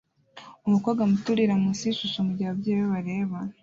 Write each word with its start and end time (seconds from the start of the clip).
Umukobwa 0.67 1.01
muto 1.09 1.27
urira 1.33 1.53
munsi 1.61 1.83
yishusho 1.87 2.19
mugihe 2.27 2.47
ababyeyi 2.49 2.81
be 2.81 2.87
bareba 2.93 3.37